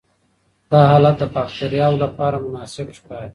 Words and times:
دا 0.71 0.79
حالت 0.91 1.15
د 1.19 1.23
باکټریاوو 1.35 2.01
لپاره 2.03 2.37
مناسب 2.45 2.87
ښکاري. 2.97 3.29